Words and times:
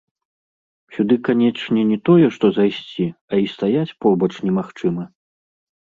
Сюды, 0.95 1.17
канечне, 1.27 1.81
не 1.91 1.99
тое, 2.09 2.27
што 2.37 2.45
зайсці, 2.57 3.05
а 3.33 3.43
і 3.45 3.53
стаяць 3.55 3.95
побач 4.07 4.33
немагчыма. 4.51 5.03